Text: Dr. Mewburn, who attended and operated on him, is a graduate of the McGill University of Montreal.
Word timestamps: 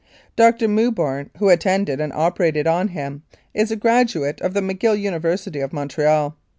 Dr. 0.35 0.67
Mewburn, 0.67 1.29
who 1.37 1.49
attended 1.49 2.01
and 2.01 2.11
operated 2.11 2.65
on 2.65 2.87
him, 2.87 3.21
is 3.53 3.69
a 3.69 3.75
graduate 3.75 4.41
of 4.41 4.55
the 4.55 4.59
McGill 4.61 4.99
University 4.99 5.59
of 5.59 5.71
Montreal. 5.71 6.35